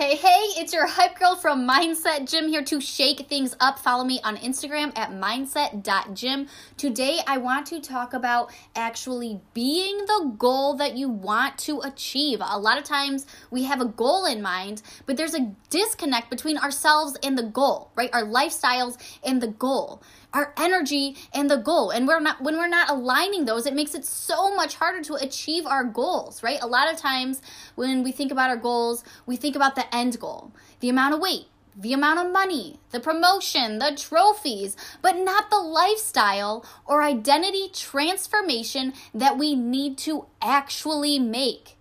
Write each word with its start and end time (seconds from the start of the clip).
Hey, 0.00 0.16
hey, 0.16 0.44
it's 0.56 0.72
your 0.72 0.86
hype 0.86 1.18
girl 1.18 1.36
from 1.36 1.68
Mindset 1.68 2.26
Gym 2.26 2.48
here 2.48 2.64
to 2.64 2.80
shake 2.80 3.28
things 3.28 3.54
up. 3.60 3.78
Follow 3.78 4.02
me 4.02 4.18
on 4.24 4.38
Instagram 4.38 4.96
at 4.96 5.10
mindset.gym. 5.10 6.48
Today, 6.78 7.18
I 7.26 7.36
want 7.36 7.66
to 7.66 7.82
talk 7.82 8.14
about 8.14 8.50
actually 8.74 9.42
being 9.52 9.98
the 9.98 10.34
goal 10.38 10.72
that 10.76 10.96
you 10.96 11.10
want 11.10 11.58
to 11.58 11.80
achieve. 11.80 12.40
A 12.40 12.58
lot 12.58 12.78
of 12.78 12.84
times 12.84 13.26
we 13.50 13.64
have 13.64 13.82
a 13.82 13.84
goal 13.84 14.24
in 14.24 14.40
mind, 14.40 14.80
but 15.04 15.18
there's 15.18 15.34
a 15.34 15.54
disconnect 15.68 16.30
between 16.30 16.56
ourselves 16.56 17.18
and 17.22 17.36
the 17.36 17.42
goal, 17.42 17.90
right? 17.94 18.08
Our 18.14 18.24
lifestyles 18.24 18.96
and 19.22 19.42
the 19.42 19.48
goal 19.48 20.02
our 20.32 20.54
energy 20.56 21.16
and 21.34 21.50
the 21.50 21.56
goal 21.56 21.90
and 21.90 22.06
we're 22.06 22.20
not 22.20 22.40
when 22.40 22.56
we're 22.56 22.68
not 22.68 22.88
aligning 22.88 23.44
those 23.44 23.66
it 23.66 23.74
makes 23.74 23.94
it 23.94 24.04
so 24.04 24.54
much 24.54 24.76
harder 24.76 25.02
to 25.02 25.14
achieve 25.14 25.66
our 25.66 25.84
goals 25.84 26.42
right 26.42 26.58
a 26.62 26.66
lot 26.66 26.92
of 26.92 26.98
times 26.98 27.42
when 27.74 28.02
we 28.02 28.12
think 28.12 28.30
about 28.30 28.50
our 28.50 28.56
goals 28.56 29.02
we 29.26 29.36
think 29.36 29.56
about 29.56 29.74
the 29.74 29.89
end 29.92 30.18
goal 30.18 30.52
the 30.80 30.88
amount 30.88 31.14
of 31.14 31.20
weight 31.20 31.46
the 31.76 31.92
amount 31.92 32.18
of 32.18 32.32
money, 32.32 32.78
the 32.90 33.00
promotion, 33.00 33.78
the 33.78 33.96
trophies, 33.96 34.76
but 35.00 35.16
not 35.16 35.50
the 35.50 35.58
lifestyle 35.58 36.64
or 36.84 37.02
identity 37.02 37.70
transformation 37.72 38.92
that 39.14 39.38
we 39.38 39.54
need 39.54 39.96
to 39.96 40.26
actually 40.42 41.18
make. 41.18 41.76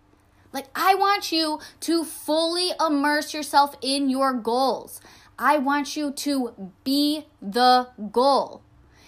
Like, 0.53 0.67
I 0.73 0.95
want 0.95 1.31
you 1.31 1.59
to 1.81 2.03
fully 2.03 2.71
immerse 2.79 3.33
yourself 3.33 3.75
in 3.81 4.09
your 4.09 4.33
goals. 4.33 5.01
I 5.37 5.57
want 5.57 5.95
you 5.95 6.11
to 6.11 6.71
be 6.83 7.25
the 7.41 7.89
goal. 8.11 8.61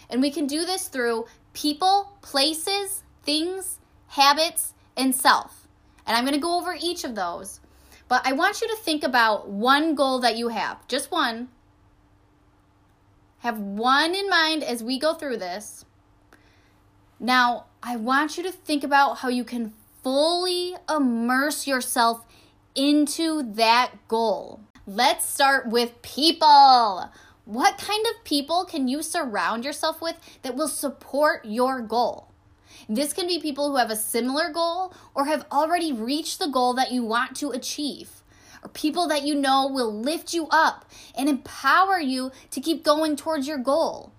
And 0.09 0.21
we 0.21 0.29
can 0.29 0.45
do 0.45 0.65
this 0.65 0.87
through 0.87 1.25
people, 1.53 2.17
places, 2.21 3.03
things, 3.23 3.79
habits, 4.07 4.73
and 4.95 5.15
self. 5.15 5.67
And 6.05 6.15
I'm 6.15 6.25
going 6.25 6.35
to 6.35 6.39
go 6.39 6.57
over 6.57 6.75
each 6.79 7.03
of 7.03 7.15
those. 7.15 7.59
But 8.11 8.27
I 8.27 8.33
want 8.33 8.59
you 8.59 8.67
to 8.67 8.75
think 8.75 9.05
about 9.05 9.47
one 9.47 9.95
goal 9.95 10.19
that 10.19 10.35
you 10.35 10.49
have, 10.49 10.85
just 10.89 11.11
one. 11.11 11.47
Have 13.37 13.57
one 13.57 14.13
in 14.13 14.29
mind 14.29 14.65
as 14.65 14.83
we 14.83 14.99
go 14.99 15.13
through 15.13 15.37
this. 15.37 15.85
Now, 17.21 17.67
I 17.81 17.95
want 17.95 18.35
you 18.35 18.43
to 18.43 18.51
think 18.51 18.83
about 18.83 19.19
how 19.19 19.29
you 19.29 19.45
can 19.45 19.71
fully 20.03 20.75
immerse 20.93 21.65
yourself 21.65 22.25
into 22.75 23.43
that 23.53 23.91
goal. 24.09 24.59
Let's 24.85 25.25
start 25.25 25.69
with 25.69 26.01
people. 26.01 27.09
What 27.45 27.77
kind 27.77 28.05
of 28.07 28.25
people 28.25 28.65
can 28.65 28.89
you 28.89 29.03
surround 29.03 29.63
yourself 29.63 30.01
with 30.01 30.17
that 30.41 30.57
will 30.57 30.67
support 30.67 31.45
your 31.45 31.79
goal? 31.79 32.30
This 32.93 33.13
can 33.13 33.25
be 33.25 33.39
people 33.39 33.69
who 33.69 33.77
have 33.77 33.89
a 33.89 33.95
similar 33.95 34.49
goal 34.49 34.93
or 35.15 35.23
have 35.23 35.45
already 35.49 35.93
reached 35.93 36.39
the 36.39 36.49
goal 36.49 36.73
that 36.73 36.91
you 36.91 37.05
want 37.05 37.37
to 37.37 37.51
achieve, 37.51 38.21
or 38.61 38.67
people 38.67 39.07
that 39.07 39.25
you 39.25 39.33
know 39.33 39.65
will 39.65 39.93
lift 39.93 40.33
you 40.33 40.47
up 40.51 40.83
and 41.17 41.29
empower 41.29 42.01
you 42.01 42.33
to 42.49 42.59
keep 42.59 42.83
going 42.83 43.15
towards 43.15 43.47
your 43.47 43.59
goal, 43.59 44.11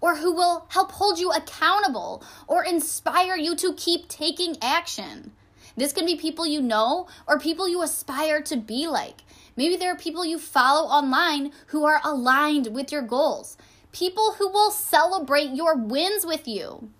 or 0.00 0.16
who 0.16 0.32
will 0.32 0.66
help 0.70 0.90
hold 0.90 1.20
you 1.20 1.30
accountable 1.30 2.24
or 2.48 2.64
inspire 2.64 3.36
you 3.36 3.54
to 3.54 3.72
keep 3.74 4.08
taking 4.08 4.56
action. 4.60 5.30
This 5.76 5.92
can 5.92 6.04
be 6.04 6.16
people 6.16 6.44
you 6.44 6.60
know 6.60 7.06
or 7.28 7.38
people 7.38 7.68
you 7.68 7.82
aspire 7.82 8.42
to 8.42 8.56
be 8.56 8.88
like. 8.88 9.22
Maybe 9.54 9.76
there 9.76 9.92
are 9.92 9.96
people 9.96 10.24
you 10.24 10.40
follow 10.40 10.88
online 10.88 11.52
who 11.68 11.84
are 11.84 12.00
aligned 12.02 12.74
with 12.74 12.90
your 12.90 13.02
goals, 13.02 13.56
people 13.92 14.32
who 14.38 14.48
will 14.48 14.72
celebrate 14.72 15.50
your 15.50 15.76
wins 15.76 16.26
with 16.26 16.48
you. 16.48 16.90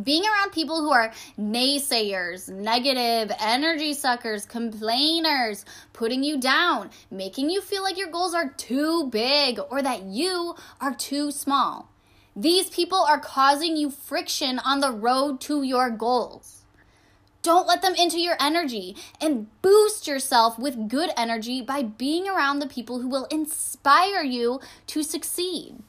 Being 0.00 0.22
around 0.24 0.52
people 0.52 0.80
who 0.80 0.90
are 0.90 1.12
naysayers, 1.38 2.48
negative, 2.48 3.36
energy 3.38 3.92
suckers, 3.92 4.46
complainers, 4.46 5.66
putting 5.92 6.24
you 6.24 6.40
down, 6.40 6.88
making 7.10 7.50
you 7.50 7.60
feel 7.60 7.82
like 7.82 7.98
your 7.98 8.10
goals 8.10 8.32
are 8.32 8.48
too 8.48 9.08
big 9.10 9.60
or 9.70 9.82
that 9.82 10.04
you 10.04 10.54
are 10.80 10.94
too 10.94 11.30
small. 11.30 11.90
These 12.34 12.70
people 12.70 13.00
are 13.00 13.20
causing 13.20 13.76
you 13.76 13.90
friction 13.90 14.58
on 14.60 14.80
the 14.80 14.92
road 14.92 15.42
to 15.42 15.62
your 15.62 15.90
goals. 15.90 16.62
Don't 17.42 17.66
let 17.66 17.82
them 17.82 17.94
into 17.94 18.18
your 18.18 18.36
energy 18.40 18.96
and 19.20 19.48
boost 19.60 20.06
yourself 20.06 20.58
with 20.58 20.88
good 20.88 21.10
energy 21.18 21.60
by 21.60 21.82
being 21.82 22.26
around 22.26 22.60
the 22.60 22.66
people 22.66 23.00
who 23.00 23.08
will 23.08 23.26
inspire 23.26 24.22
you 24.22 24.60
to 24.86 25.02
succeed. 25.02 25.82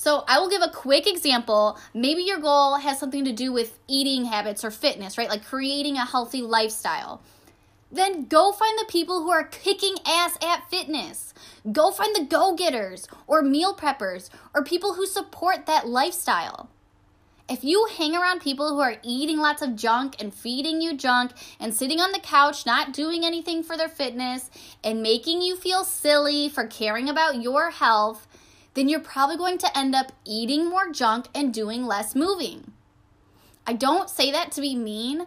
So, 0.00 0.24
I 0.26 0.38
will 0.38 0.48
give 0.48 0.62
a 0.62 0.70
quick 0.70 1.06
example. 1.06 1.78
Maybe 1.92 2.22
your 2.22 2.38
goal 2.38 2.76
has 2.76 2.98
something 2.98 3.22
to 3.26 3.32
do 3.32 3.52
with 3.52 3.78
eating 3.86 4.24
habits 4.24 4.64
or 4.64 4.70
fitness, 4.70 5.18
right? 5.18 5.28
Like 5.28 5.44
creating 5.44 5.98
a 5.98 6.06
healthy 6.06 6.40
lifestyle. 6.40 7.20
Then 7.92 8.24
go 8.24 8.50
find 8.50 8.78
the 8.78 8.90
people 8.90 9.22
who 9.22 9.30
are 9.30 9.44
kicking 9.44 9.96
ass 10.06 10.38
at 10.42 10.70
fitness. 10.70 11.34
Go 11.70 11.90
find 11.90 12.16
the 12.16 12.24
go 12.24 12.54
getters 12.54 13.08
or 13.26 13.42
meal 13.42 13.74
preppers 13.74 14.30
or 14.54 14.64
people 14.64 14.94
who 14.94 15.04
support 15.04 15.66
that 15.66 15.86
lifestyle. 15.86 16.70
If 17.46 17.62
you 17.62 17.86
hang 17.94 18.16
around 18.16 18.40
people 18.40 18.70
who 18.70 18.80
are 18.80 18.96
eating 19.02 19.36
lots 19.36 19.60
of 19.60 19.76
junk 19.76 20.16
and 20.18 20.32
feeding 20.32 20.80
you 20.80 20.96
junk 20.96 21.32
and 21.58 21.74
sitting 21.74 22.00
on 22.00 22.12
the 22.12 22.20
couch 22.20 22.64
not 22.64 22.94
doing 22.94 23.26
anything 23.26 23.62
for 23.62 23.76
their 23.76 23.88
fitness 23.90 24.50
and 24.82 25.02
making 25.02 25.42
you 25.42 25.56
feel 25.56 25.84
silly 25.84 26.48
for 26.48 26.66
caring 26.66 27.10
about 27.10 27.42
your 27.42 27.70
health, 27.70 28.26
then 28.74 28.88
you're 28.88 29.00
probably 29.00 29.36
going 29.36 29.58
to 29.58 29.78
end 29.78 29.94
up 29.94 30.12
eating 30.24 30.68
more 30.68 30.90
junk 30.90 31.26
and 31.34 31.52
doing 31.52 31.86
less 31.86 32.14
moving. 32.14 32.72
I 33.66 33.72
don't 33.72 34.08
say 34.08 34.30
that 34.30 34.52
to 34.52 34.60
be 34.60 34.74
mean. 34.74 35.26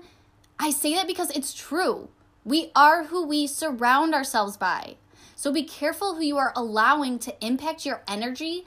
I 0.60 0.72
say 0.72 0.94
that 0.96 1.08
because 1.08 1.30
it's 1.32 1.54
true. 1.54 2.10
We 2.46 2.72
are 2.76 3.06
who 3.06 3.26
we 3.26 3.48
surround 3.48 4.14
ourselves 4.14 4.58
by. 4.58 4.96
So 5.36 5.52
be 5.52 5.64
careful 5.64 6.16
who 6.16 6.24
you 6.24 6.38
are 6.38 6.54
allowing 6.56 7.20
to 7.20 7.46
impact 7.46 7.86
your 7.86 8.02
energy 8.08 8.66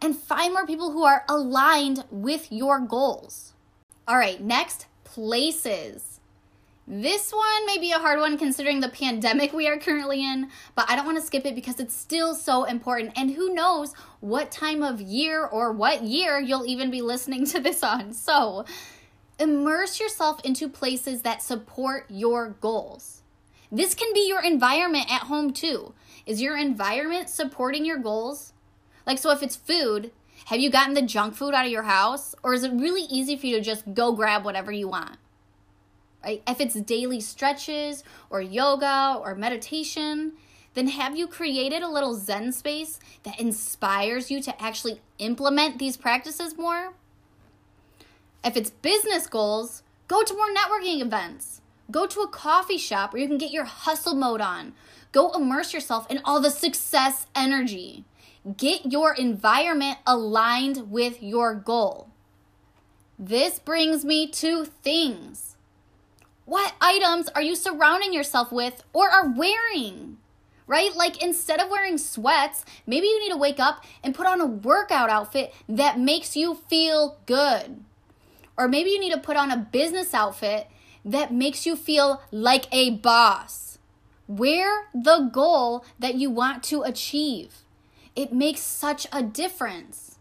and 0.00 0.16
find 0.16 0.52
more 0.52 0.66
people 0.66 0.92
who 0.92 1.04
are 1.04 1.24
aligned 1.28 2.04
with 2.10 2.52
your 2.52 2.80
goals. 2.80 3.52
All 4.06 4.16
right, 4.16 4.40
next, 4.40 4.86
places. 5.04 6.17
This 6.90 7.32
one 7.32 7.66
may 7.66 7.76
be 7.76 7.92
a 7.92 7.98
hard 7.98 8.18
one 8.18 8.38
considering 8.38 8.80
the 8.80 8.88
pandemic 8.88 9.52
we 9.52 9.68
are 9.68 9.76
currently 9.76 10.24
in, 10.24 10.48
but 10.74 10.88
I 10.88 10.96
don't 10.96 11.04
want 11.04 11.18
to 11.18 11.22
skip 11.22 11.44
it 11.44 11.54
because 11.54 11.78
it's 11.80 11.94
still 11.94 12.34
so 12.34 12.64
important. 12.64 13.12
And 13.14 13.30
who 13.30 13.52
knows 13.52 13.92
what 14.20 14.50
time 14.50 14.82
of 14.82 14.98
year 14.98 15.44
or 15.44 15.70
what 15.70 16.04
year 16.04 16.40
you'll 16.40 16.64
even 16.64 16.90
be 16.90 17.02
listening 17.02 17.44
to 17.48 17.60
this 17.60 17.82
on. 17.82 18.14
So, 18.14 18.64
immerse 19.38 20.00
yourself 20.00 20.42
into 20.46 20.66
places 20.66 21.20
that 21.22 21.42
support 21.42 22.06
your 22.08 22.56
goals. 22.62 23.20
This 23.70 23.94
can 23.94 24.14
be 24.14 24.26
your 24.26 24.42
environment 24.42 25.12
at 25.12 25.24
home 25.24 25.52
too. 25.52 25.92
Is 26.24 26.40
your 26.40 26.56
environment 26.56 27.28
supporting 27.28 27.84
your 27.84 27.98
goals? 27.98 28.54
Like, 29.06 29.18
so 29.18 29.30
if 29.30 29.42
it's 29.42 29.56
food, 29.56 30.10
have 30.46 30.58
you 30.58 30.70
gotten 30.70 30.94
the 30.94 31.02
junk 31.02 31.34
food 31.34 31.52
out 31.52 31.66
of 31.66 31.70
your 31.70 31.82
house? 31.82 32.34
Or 32.42 32.54
is 32.54 32.64
it 32.64 32.72
really 32.72 33.02
easy 33.02 33.36
for 33.36 33.44
you 33.44 33.56
to 33.58 33.62
just 33.62 33.92
go 33.92 34.12
grab 34.12 34.42
whatever 34.42 34.72
you 34.72 34.88
want? 34.88 35.18
If 36.24 36.60
it's 36.60 36.74
daily 36.74 37.20
stretches 37.20 38.04
or 38.30 38.40
yoga 38.40 39.18
or 39.20 39.34
meditation, 39.34 40.32
then 40.74 40.88
have 40.88 41.16
you 41.16 41.26
created 41.26 41.82
a 41.82 41.90
little 41.90 42.14
Zen 42.14 42.52
space 42.52 43.00
that 43.22 43.40
inspires 43.40 44.30
you 44.30 44.42
to 44.42 44.62
actually 44.62 45.00
implement 45.18 45.78
these 45.78 45.96
practices 45.96 46.56
more? 46.56 46.94
If 48.44 48.56
it's 48.56 48.70
business 48.70 49.26
goals, 49.26 49.82
go 50.06 50.22
to 50.22 50.34
more 50.34 50.54
networking 50.54 51.02
events. 51.02 51.60
Go 51.90 52.06
to 52.06 52.20
a 52.20 52.28
coffee 52.28 52.78
shop 52.78 53.12
where 53.12 53.22
you 53.22 53.28
can 53.28 53.38
get 53.38 53.50
your 53.50 53.64
hustle 53.64 54.14
mode 54.14 54.40
on. 54.40 54.74
Go 55.10 55.30
immerse 55.32 55.72
yourself 55.72 56.10
in 56.10 56.20
all 56.24 56.40
the 56.40 56.50
success 56.50 57.26
energy. 57.34 58.04
Get 58.56 58.92
your 58.92 59.14
environment 59.14 59.98
aligned 60.06 60.90
with 60.90 61.22
your 61.22 61.54
goal. 61.54 62.10
This 63.18 63.58
brings 63.58 64.04
me 64.04 64.28
to 64.32 64.64
things. 64.64 65.56
What 66.48 66.72
items 66.80 67.28
are 67.34 67.42
you 67.42 67.54
surrounding 67.54 68.14
yourself 68.14 68.50
with 68.50 68.82
or 68.94 69.10
are 69.10 69.28
wearing? 69.28 70.16
Right? 70.66 70.96
Like 70.96 71.22
instead 71.22 71.60
of 71.60 71.68
wearing 71.68 71.98
sweats, 71.98 72.64
maybe 72.86 73.06
you 73.06 73.20
need 73.20 73.32
to 73.32 73.36
wake 73.36 73.60
up 73.60 73.84
and 74.02 74.14
put 74.14 74.26
on 74.26 74.40
a 74.40 74.46
workout 74.46 75.10
outfit 75.10 75.52
that 75.68 76.00
makes 76.00 76.36
you 76.36 76.54
feel 76.54 77.18
good. 77.26 77.84
Or 78.56 78.66
maybe 78.66 78.88
you 78.88 78.98
need 78.98 79.12
to 79.12 79.20
put 79.20 79.36
on 79.36 79.50
a 79.50 79.58
business 79.58 80.14
outfit 80.14 80.68
that 81.04 81.34
makes 81.34 81.66
you 81.66 81.76
feel 81.76 82.22
like 82.30 82.64
a 82.72 82.92
boss. 82.92 83.76
Wear 84.26 84.88
the 84.94 85.28
goal 85.30 85.84
that 85.98 86.14
you 86.14 86.30
want 86.30 86.62
to 86.64 86.80
achieve. 86.80 87.56
It 88.16 88.32
makes 88.32 88.60
such 88.60 89.06
a 89.12 89.22
difference. 89.22 90.16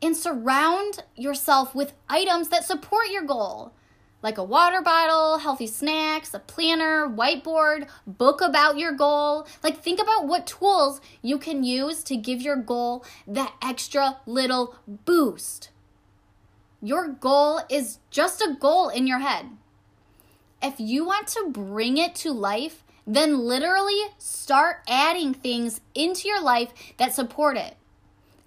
And 0.00 0.16
surround 0.16 1.04
yourself 1.16 1.74
with 1.74 1.92
items 2.08 2.48
that 2.48 2.64
support 2.64 3.10
your 3.10 3.24
goal, 3.24 3.74
like 4.22 4.38
a 4.38 4.44
water 4.44 4.82
bottle, 4.82 5.38
healthy 5.38 5.66
snacks, 5.66 6.34
a 6.34 6.38
planner, 6.38 7.08
whiteboard, 7.08 7.88
book 8.06 8.40
about 8.40 8.78
your 8.78 8.92
goal. 8.92 9.46
Like, 9.62 9.80
think 9.82 10.00
about 10.00 10.26
what 10.26 10.46
tools 10.46 11.00
you 11.22 11.38
can 11.38 11.62
use 11.62 12.02
to 12.04 12.16
give 12.16 12.42
your 12.42 12.56
goal 12.56 13.04
that 13.26 13.54
extra 13.62 14.18
little 14.26 14.74
boost. 14.86 15.70
Your 16.82 17.08
goal 17.08 17.60
is 17.68 17.98
just 18.10 18.40
a 18.40 18.56
goal 18.58 18.88
in 18.88 19.06
your 19.06 19.18
head. 19.18 19.46
If 20.62 20.74
you 20.78 21.04
want 21.04 21.28
to 21.28 21.50
bring 21.50 21.96
it 21.96 22.14
to 22.16 22.32
life, 22.32 22.84
then 23.06 23.38
literally 23.38 24.00
start 24.18 24.82
adding 24.88 25.32
things 25.32 25.80
into 25.94 26.28
your 26.28 26.42
life 26.42 26.72
that 26.98 27.14
support 27.14 27.56
it 27.56 27.76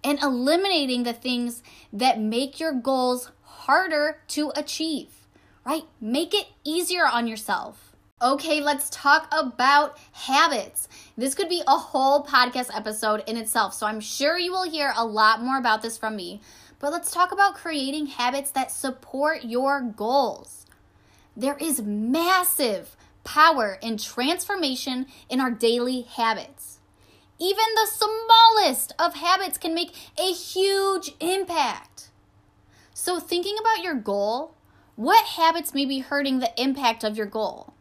and 0.04 0.20
eliminating 0.22 1.04
the 1.04 1.14
things 1.14 1.64
that 1.92 2.20
make 2.20 2.60
your 2.60 2.74
goals 2.74 3.32
harder 3.42 4.22
to 4.28 4.52
achieve, 4.56 5.21
right? 5.66 5.84
Make 6.00 6.34
it 6.34 6.48
easier 6.63 7.06
on 7.06 7.28
yourself. 7.28 7.96
Okay, 8.22 8.62
let's 8.62 8.90
talk 8.92 9.28
about 9.31 9.98
habits. 10.12 10.88
This 11.18 11.34
could 11.34 11.50
be 11.50 11.63
a 11.68 11.78
whole 11.78 12.24
podcast 12.24 12.75
episode 12.75 13.24
in 13.25 13.36
itself, 13.36 13.74
so 13.74 13.88
I'm 13.88 14.00
sure 14.00 14.38
you 14.38 14.52
will 14.52 14.69
hear 14.69 14.94
a 14.96 15.06
lot 15.06 15.42
more 15.42 15.58
about 15.58 15.81
this 15.81 15.98
from 15.98 16.16
me. 16.16 16.42
But 16.80 16.92
let's 16.92 17.12
talk 17.12 17.31
about 17.31 17.56
creating 17.56 18.08
habits 18.08 18.52
that 18.52 18.72
support 18.72 19.44
your 19.44 19.81
goals. 19.81 20.66
There 21.36 21.58
is 21.58 21.81
massive 21.81 22.96
power 23.24 23.78
and 23.81 24.00
transformation 24.00 25.08
in 25.30 25.40
our 25.40 25.52
daily 25.52 26.02
habits. 26.02 26.80
Even 27.40 27.66
the 27.74 27.88
smallest 27.88 28.94
of 29.00 29.16
habits 29.16 29.58
can 29.58 29.74
make 29.74 29.96
a 30.19 30.31
huge 30.31 31.12
impact. 31.19 32.10
So, 32.94 33.19
thinking 33.19 33.56
about 33.60 33.84
your 33.84 33.96
goal, 33.96 34.56
what 34.96 35.26
habits 35.26 35.74
may 35.74 35.86
be 35.86 36.00
hurting 36.00 36.40
the 36.40 36.52
impact 36.62 37.04
of 37.04 37.18
your 37.18 37.26
goal? 37.26 37.74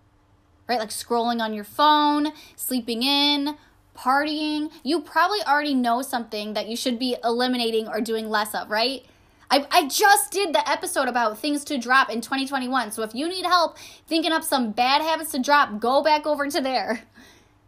Right? 0.69 0.79
Like 0.79 0.91
scrolling 0.91 1.41
on 1.41 1.53
your 1.53 1.65
phone, 1.65 2.29
sleeping 2.57 3.03
in, 3.03 3.57
partying. 3.97 4.71
You 4.83 5.01
probably 5.01 5.41
already 5.47 5.75
know 5.75 6.03
something 6.03 6.55
that 6.55 6.69
you 6.69 6.77
should 6.77 6.99
be 6.99 7.17
eliminating 7.25 7.89
or 7.89 8.01
doing 8.01 8.29
less 8.29 8.55
of, 8.55 8.71
right? 8.71 9.05
I, 9.51 9.67
I 9.71 9.89
just 9.89 10.31
did 10.31 10.55
the 10.55 10.69
episode 10.69 11.09
about 11.09 11.39
things 11.39 11.65
to 11.65 11.79
drop 11.79 12.09
in 12.09 12.21
2021. 12.21 12.93
So 12.93 13.03
if 13.03 13.15
you 13.15 13.29
need 13.29 13.45
help 13.45 13.77
thinking 14.06 14.31
up 14.33 14.45
some 14.45 14.71
bad 14.71 15.03
habits 15.03 15.33
to 15.33 15.41
drop, 15.41 15.81
go 15.81 16.03
back 16.03 16.25
over 16.27 16.49
to 16.49 16.61
there. 16.61 17.03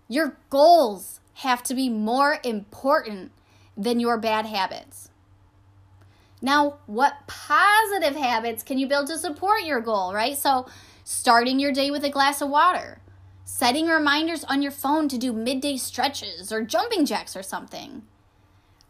Your 0.09 0.37
goals 0.49 1.21
have 1.35 1.63
to 1.65 1.75
be 1.75 1.89
more 1.89 2.39
important 2.45 3.33
than 3.77 3.99
your 3.99 4.19
bad 4.19 4.47
habits. 4.47 5.09
Now, 6.45 6.79
what 6.87 7.29
positive 7.29 8.17
habits 8.17 8.65
can 8.65 8.77
you 8.77 8.89
build 8.89 9.07
to 9.07 9.17
support 9.17 9.63
your 9.63 9.81
goal, 9.81 10.13
right? 10.13 10.37
So, 10.37 10.67
starting 11.05 11.61
your 11.61 11.73
day 11.73 11.91
with 11.93 12.05
a 12.05 12.11
glass 12.11 12.43
of 12.43 12.51
water, 12.51 13.01
setting 13.45 13.87
reminders 13.87 14.43
on 14.45 14.61
your 14.61 14.73
phone 14.73 15.09
to 15.09 15.19
do 15.19 15.33
midday 15.33 15.77
stretches 15.77 16.53
or 16.53 16.65
jumping 16.65 17.07
jacks 17.07 17.37
or 17.37 17.45
something, 17.45 18.03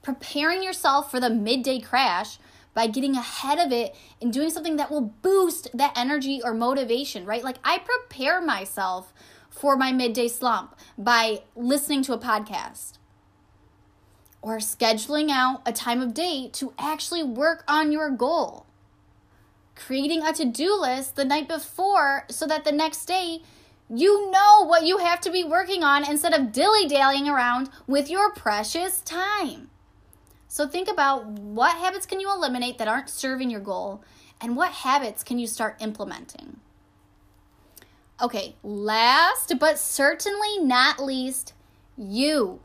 preparing 0.02 0.62
yourself 0.62 1.10
for 1.10 1.20
the 1.20 1.28
midday 1.28 1.78
crash 1.78 2.38
by 2.72 2.86
getting 2.86 3.16
ahead 3.16 3.58
of 3.58 3.70
it 3.70 3.94
and 4.22 4.32
doing 4.32 4.48
something 4.48 4.76
that 4.76 4.90
will 4.90 5.12
boost 5.20 5.68
that 5.74 5.92
energy 5.94 6.40
or 6.42 6.54
motivation, 6.54 7.26
right? 7.26 7.44
Like 7.44 7.58
I 7.62 7.78
prepare 7.78 8.40
myself 8.40 9.12
for 9.50 9.76
my 9.76 9.92
midday 9.92 10.28
slump 10.28 10.74
by 10.96 11.42
listening 11.54 12.02
to 12.04 12.14
a 12.14 12.18
podcast 12.18 12.96
or 14.42 14.58
scheduling 14.58 15.30
out 15.30 15.62
a 15.64 15.72
time 15.72 16.02
of 16.02 16.12
day 16.12 16.50
to 16.52 16.74
actually 16.78 17.22
work 17.22 17.64
on 17.66 17.92
your 17.92 18.10
goal. 18.10 18.66
Creating 19.74 20.22
a 20.22 20.32
to 20.34 20.44
do 20.44 20.76
list 20.78 21.16
the 21.16 21.24
night 21.24 21.48
before 21.48 22.24
so 22.28 22.46
that 22.46 22.64
the 22.64 22.72
next 22.72 23.06
day 23.06 23.40
you 23.88 24.30
know 24.30 24.64
what 24.64 24.84
you 24.84 24.98
have 24.98 25.20
to 25.20 25.30
be 25.30 25.44
working 25.44 25.84
on 25.84 26.08
instead 26.08 26.32
of 26.32 26.52
dilly 26.52 26.88
dallying 26.88 27.28
around 27.28 27.70
with 27.86 28.08
your 28.10 28.32
precious 28.32 29.00
time. 29.00 29.68
So 30.48 30.66
think 30.66 30.88
about 30.88 31.26
what 31.26 31.76
habits 31.76 32.06
can 32.06 32.20
you 32.20 32.30
eliminate 32.30 32.78
that 32.78 32.88
aren't 32.88 33.08
serving 33.08 33.50
your 33.50 33.60
goal 33.60 34.02
and 34.40 34.56
what 34.56 34.72
habits 34.72 35.22
can 35.22 35.38
you 35.38 35.46
start 35.46 35.76
implementing. 35.80 36.58
Okay, 38.20 38.56
last 38.62 39.58
but 39.58 39.78
certainly 39.78 40.58
not 40.58 41.02
least, 41.02 41.54
you. 41.96 42.60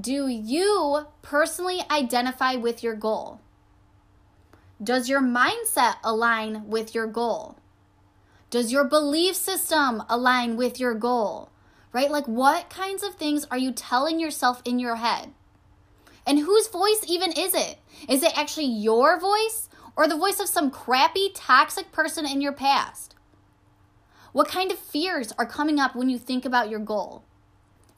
Do 0.00 0.26
you 0.26 1.06
personally 1.20 1.80
identify 1.90 2.54
with 2.54 2.82
your 2.82 2.94
goal? 2.94 3.42
Does 4.82 5.10
your 5.10 5.20
mindset 5.20 5.96
align 6.02 6.66
with 6.68 6.94
your 6.94 7.06
goal? 7.06 7.58
Does 8.48 8.72
your 8.72 8.84
belief 8.84 9.36
system 9.36 10.02
align 10.08 10.56
with 10.56 10.80
your 10.80 10.94
goal? 10.94 11.50
Right? 11.92 12.10
Like, 12.10 12.26
what 12.26 12.70
kinds 12.70 13.02
of 13.02 13.16
things 13.16 13.46
are 13.50 13.58
you 13.58 13.70
telling 13.70 14.18
yourself 14.18 14.62
in 14.64 14.78
your 14.78 14.96
head? 14.96 15.34
And 16.26 16.38
whose 16.38 16.68
voice 16.68 17.04
even 17.06 17.32
is 17.32 17.52
it? 17.54 17.76
Is 18.08 18.22
it 18.22 18.36
actually 18.36 18.66
your 18.66 19.20
voice 19.20 19.68
or 19.94 20.08
the 20.08 20.16
voice 20.16 20.40
of 20.40 20.48
some 20.48 20.70
crappy, 20.70 21.32
toxic 21.34 21.92
person 21.92 22.24
in 22.24 22.40
your 22.40 22.52
past? 22.52 23.14
What 24.32 24.48
kind 24.48 24.72
of 24.72 24.78
fears 24.78 25.34
are 25.38 25.44
coming 25.44 25.78
up 25.78 25.94
when 25.94 26.08
you 26.08 26.16
think 26.16 26.46
about 26.46 26.70
your 26.70 26.80
goal? 26.80 27.24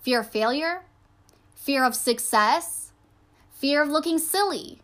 Fear 0.03 0.21
of 0.21 0.31
failure? 0.31 0.87
Fear 1.55 1.85
of 1.85 1.95
success? 1.95 2.93
Fear 3.53 3.83
of 3.83 3.89
looking 3.89 4.19
silly? 4.19 4.81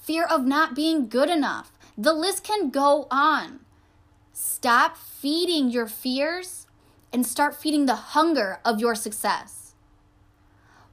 Fear 0.00 0.24
of 0.24 0.44
not 0.44 0.74
being 0.74 1.08
good 1.08 1.30
enough? 1.30 1.72
The 1.96 2.12
list 2.12 2.44
can 2.44 2.70
go 2.70 3.06
on. 3.10 3.60
Stop 4.32 4.96
feeding 4.96 5.70
your 5.70 5.86
fears 5.86 6.66
and 7.12 7.26
start 7.26 7.54
feeding 7.54 7.86
the 7.86 7.96
hunger 7.96 8.60
of 8.64 8.80
your 8.80 8.94
success. 8.94 9.74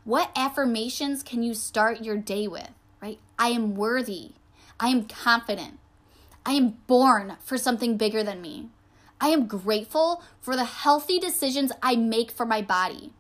What 0.04 0.32
affirmations 0.36 1.24
can 1.24 1.44
you 1.44 1.54
start 1.54 2.04
your 2.04 2.18
day 2.18 2.48
with, 2.48 2.70
right? 3.02 3.20
I 3.40 3.50
am 3.50 3.76
worthy. 3.76 4.34
I 4.80 4.90
am 4.90 5.06
confident. 5.06 5.80
I 6.46 6.54
am 6.54 6.78
born 6.86 7.38
for 7.44 7.58
something 7.58 7.98
bigger 7.98 8.24
than 8.24 8.42
me. 8.42 8.70
I 9.20 9.30
am 9.30 9.48
grateful 9.48 10.24
for 10.40 10.56
the 10.56 10.66
healthy 10.66 11.18
decisions 11.18 11.72
I 11.82 11.96
make 11.96 12.30
for 12.30 12.46
my 12.46 12.62
body. 12.62 13.14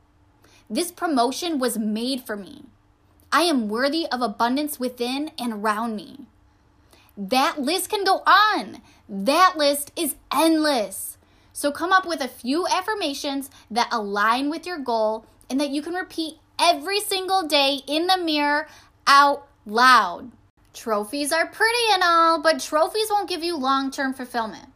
This 0.69 0.91
promotion 0.91 1.59
was 1.59 1.77
made 1.77 2.23
for 2.23 2.35
me. 2.35 2.63
I 3.31 3.41
am 3.43 3.69
worthy 3.69 4.07
of 4.07 4.21
abundance 4.21 4.79
within 4.79 5.31
and 5.37 5.53
around 5.53 5.95
me. 5.95 6.25
That 7.17 7.61
list 7.61 7.89
can 7.89 8.03
go 8.03 8.23
on. 8.25 8.81
That 9.07 9.57
list 9.57 9.91
is 9.95 10.15
endless. 10.33 11.17
So 11.53 11.71
come 11.71 11.91
up 11.91 12.05
with 12.05 12.21
a 12.21 12.27
few 12.27 12.67
affirmations 12.67 13.49
that 13.71 13.87
align 13.91 14.49
with 14.49 14.65
your 14.65 14.79
goal 14.79 15.25
and 15.49 15.59
that 15.61 15.69
you 15.69 15.81
can 15.81 15.93
repeat 15.93 16.37
every 16.59 16.99
single 16.99 17.43
day 17.43 17.81
in 17.87 18.07
the 18.07 18.17
mirror 18.17 18.67
out 19.07 19.47
loud. 19.65 20.31
Trophies 20.73 21.31
are 21.31 21.45
pretty 21.45 21.93
and 21.93 22.03
all, 22.03 22.41
but 22.41 22.59
trophies 22.59 23.09
won't 23.09 23.29
give 23.29 23.43
you 23.43 23.55
long 23.55 23.91
term 23.91 24.13
fulfillment. 24.13 24.69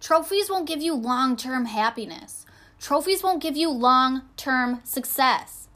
Trophies 0.00 0.48
won't 0.48 0.68
give 0.68 0.80
you 0.80 0.94
long 0.94 1.36
term 1.36 1.64
happiness. 1.64 2.46
Trophies 2.80 3.22
won't 3.22 3.42
give 3.42 3.58
you 3.58 3.70
long 3.70 4.22
term 4.38 4.80
success. 4.84 5.68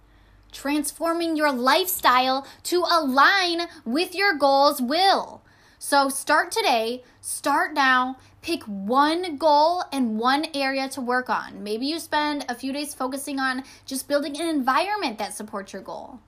Transforming 0.51 1.37
your 1.37 1.53
lifestyle 1.53 2.47
to 2.63 2.85
align 2.91 3.69
with 3.85 4.15
your 4.15 4.35
goals 4.35 4.81
will. 4.81 5.43
So 5.79 6.09
start 6.09 6.51
today, 6.51 7.03
start 7.21 7.75
now, 7.75 8.17
pick 8.41 8.63
one 8.63 9.37
goal 9.37 9.85
and 9.93 10.19
one 10.19 10.47
area 10.55 10.89
to 10.91 11.01
work 11.03 11.29
on. 11.29 11.63
Maybe 11.63 11.85
you 11.85 11.99
spend 11.99 12.47
a 12.49 12.55
few 12.55 12.73
days 12.73 12.95
focusing 12.95 13.39
on 13.39 13.65
just 13.85 14.09
building 14.09 14.41
an 14.41 14.49
environment 14.49 15.19
that 15.19 15.35
supports 15.35 15.75
your 15.75 15.83
goal. 15.83 16.21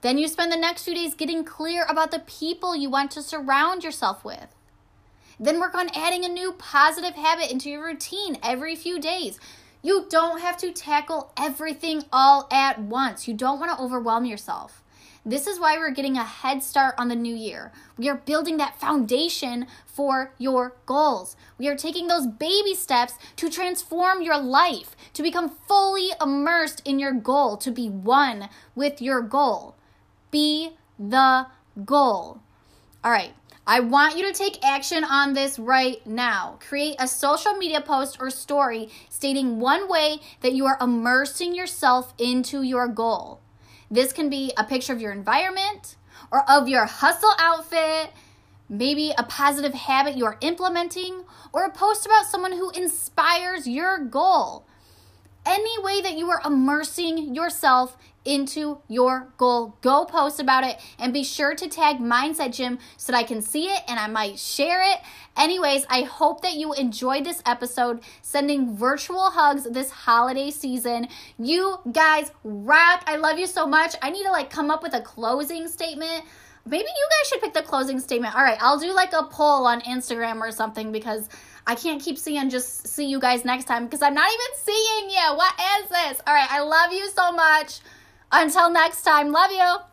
Then 0.00 0.18
you 0.18 0.26
spend 0.26 0.50
the 0.50 0.56
next 0.56 0.84
few 0.84 0.94
days 0.94 1.14
getting 1.14 1.44
clear 1.44 1.86
about 1.88 2.10
the 2.10 2.18
people 2.20 2.74
you 2.74 2.90
want 2.90 3.12
to 3.12 3.22
surround 3.22 3.84
yourself 3.84 4.24
with. 4.24 4.56
Then 5.38 5.60
work 5.60 5.74
on 5.74 5.90
adding 5.94 6.24
a 6.24 6.28
new 6.28 6.52
positive 6.52 7.14
habit 7.14 7.50
into 7.50 7.70
your 7.70 7.84
routine 7.84 8.38
every 8.42 8.74
few 8.74 8.98
days. 8.98 9.38
You 9.82 10.06
don't 10.10 10.40
have 10.40 10.56
to 10.58 10.72
tackle 10.72 11.32
everything 11.38 12.04
all 12.12 12.46
at 12.50 12.80
once. 12.80 13.26
You 13.26 13.34
don't 13.34 13.58
want 13.58 13.76
to 13.76 13.82
overwhelm 13.82 14.26
yourself. 14.26 14.82
This 15.24 15.46
is 15.46 15.60
why 15.60 15.76
we're 15.76 15.90
getting 15.90 16.16
a 16.16 16.24
head 16.24 16.62
start 16.62 16.94
on 16.96 17.08
the 17.08 17.14
new 17.14 17.34
year. 17.34 17.72
We 17.98 18.08
are 18.08 18.16
building 18.16 18.56
that 18.56 18.80
foundation 18.80 19.66
for 19.84 20.32
your 20.38 20.76
goals. 20.86 21.36
We 21.58 21.68
are 21.68 21.76
taking 21.76 22.06
those 22.06 22.26
baby 22.26 22.74
steps 22.74 23.14
to 23.36 23.50
transform 23.50 24.22
your 24.22 24.38
life, 24.38 24.96
to 25.12 25.22
become 25.22 25.50
fully 25.68 26.10
immersed 26.20 26.80
in 26.86 26.98
your 26.98 27.12
goal, 27.12 27.58
to 27.58 27.70
be 27.70 27.90
one 27.90 28.48
with 28.74 29.02
your 29.02 29.20
goal. 29.20 29.76
Be 30.30 30.70
the 30.98 31.46
goal. 31.84 32.40
All 33.04 33.10
right. 33.10 33.32
I 33.66 33.80
want 33.80 34.16
you 34.16 34.26
to 34.26 34.32
take 34.32 34.64
action 34.64 35.04
on 35.04 35.34
this 35.34 35.58
right 35.58 36.04
now. 36.06 36.58
Create 36.60 36.96
a 36.98 37.06
social 37.06 37.52
media 37.54 37.80
post 37.80 38.16
or 38.18 38.30
story 38.30 38.88
stating 39.08 39.60
one 39.60 39.88
way 39.88 40.18
that 40.40 40.54
you 40.54 40.66
are 40.66 40.78
immersing 40.80 41.54
yourself 41.54 42.14
into 42.18 42.62
your 42.62 42.88
goal. 42.88 43.40
This 43.90 44.12
can 44.12 44.30
be 44.30 44.52
a 44.56 44.64
picture 44.64 44.92
of 44.92 45.00
your 45.00 45.12
environment 45.12 45.96
or 46.32 46.48
of 46.50 46.68
your 46.68 46.86
hustle 46.86 47.32
outfit, 47.38 48.12
maybe 48.68 49.12
a 49.18 49.24
positive 49.24 49.74
habit 49.74 50.16
you 50.16 50.24
are 50.24 50.38
implementing, 50.40 51.24
or 51.52 51.64
a 51.64 51.70
post 51.70 52.06
about 52.06 52.26
someone 52.26 52.52
who 52.52 52.70
inspires 52.70 53.66
your 53.66 53.98
goal. 53.98 54.64
Any 55.46 55.82
way 55.82 56.00
that 56.00 56.16
you 56.16 56.30
are 56.30 56.40
immersing 56.44 57.34
yourself 57.34 57.96
into 58.24 58.78
your 58.88 59.32
goal. 59.38 59.76
Go 59.80 60.04
post 60.04 60.40
about 60.40 60.64
it 60.64 60.78
and 60.98 61.12
be 61.12 61.24
sure 61.24 61.54
to 61.54 61.68
tag 61.68 61.98
Mindset 61.98 62.54
Gym 62.54 62.78
so 62.96 63.12
that 63.12 63.18
I 63.18 63.22
can 63.22 63.40
see 63.40 63.64
it 63.64 63.82
and 63.88 63.98
I 63.98 64.08
might 64.08 64.38
share 64.38 64.82
it. 64.82 64.98
Anyways, 65.36 65.86
I 65.88 66.02
hope 66.02 66.42
that 66.42 66.54
you 66.54 66.74
enjoyed 66.74 67.24
this 67.24 67.42
episode. 67.46 68.00
Sending 68.20 68.76
virtual 68.76 69.30
hugs 69.30 69.64
this 69.64 69.90
holiday 69.90 70.50
season. 70.50 71.08
You 71.38 71.78
guys 71.90 72.30
rock. 72.44 73.04
I 73.06 73.16
love 73.16 73.38
you 73.38 73.46
so 73.46 73.66
much. 73.66 73.94
I 74.02 74.10
need 74.10 74.24
to 74.24 74.32
like 74.32 74.50
come 74.50 74.70
up 74.70 74.82
with 74.82 74.94
a 74.94 75.00
closing 75.00 75.66
statement. 75.68 76.24
Maybe 76.66 76.84
you 76.84 77.08
guys 77.10 77.28
should 77.28 77.40
pick 77.40 77.54
the 77.54 77.62
closing 77.62 77.98
statement. 78.00 78.34
All 78.34 78.42
right, 78.42 78.58
I'll 78.60 78.78
do 78.78 78.92
like 78.94 79.14
a 79.14 79.22
poll 79.22 79.66
on 79.66 79.80
Instagram 79.80 80.40
or 80.40 80.52
something 80.52 80.92
because 80.92 81.28
I 81.66 81.74
can't 81.74 82.02
keep 82.02 82.18
seeing 82.18 82.50
just 82.50 82.86
see 82.88 83.06
you 83.06 83.20
guys 83.20 83.44
next 83.44 83.64
time 83.64 83.84
because 83.84 84.02
I'm 84.02 84.14
not 84.14 84.28
even 84.28 84.56
seeing 84.56 85.10
you. 85.10 85.36
What 85.36 85.54
is 85.78 85.88
this? 85.88 86.20
All 86.26 86.34
right, 86.34 86.50
I 86.50 86.60
love 86.60 86.92
you 86.92 87.08
so 87.10 87.32
much. 87.32 87.80
Until 88.32 88.70
next 88.70 89.02
time, 89.02 89.32
love 89.32 89.50
you. 89.50 89.89